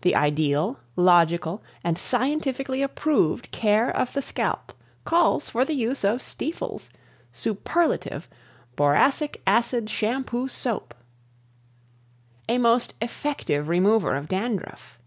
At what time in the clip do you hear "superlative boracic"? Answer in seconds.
7.34-9.42